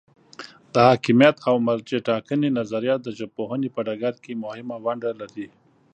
[0.73, 5.47] د حاکمیت او مرجع ټاکنې نظریه د ژبپوهنې په ډګر کې مهمه ونډه لري.